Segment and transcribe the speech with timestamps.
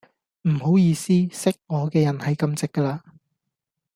[0.49, 3.03] 唔好意思,識我個人係咁直架啦.